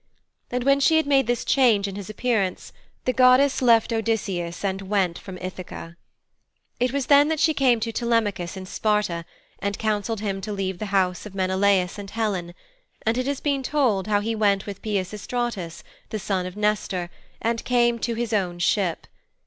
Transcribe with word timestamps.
And 0.49 0.63
when 0.63 0.79
she 0.79 0.97
had 0.97 1.05
made 1.05 1.27
this 1.27 1.45
change 1.45 1.87
in 1.87 1.95
his 1.95 2.09
appearance 2.09 2.73
the 3.05 3.13
goddess 3.13 3.61
left 3.61 3.93
Odysseus 3.93 4.65
and 4.65 4.81
went 4.81 5.19
from 5.19 5.37
Ithaka. 5.37 5.95
It 6.79 6.91
was 6.91 7.05
then 7.05 7.27
that 7.27 7.39
she 7.39 7.53
came 7.53 7.79
to 7.81 7.91
Telemachus 7.91 8.57
in 8.57 8.65
Sparta 8.65 9.25
and 9.59 9.77
counselled 9.77 10.19
him 10.19 10.41
to 10.41 10.51
leave 10.51 10.79
the 10.79 10.87
house 10.87 11.27
of 11.27 11.35
Menelaus 11.35 11.99
and 11.99 12.09
Helen; 12.09 12.55
and 13.05 13.15
it 13.15 13.27
has 13.27 13.41
been 13.41 13.61
told 13.61 14.07
how 14.07 14.21
he 14.21 14.33
went 14.33 14.65
with 14.65 14.81
Peisistratus, 14.81 15.83
the 16.09 16.17
son 16.17 16.47
of 16.47 16.57
Nestor, 16.57 17.11
and 17.39 17.63
came 17.63 17.99
to 17.99 18.15
his 18.15 18.33
own 18.33 18.57
ship. 18.57 19.05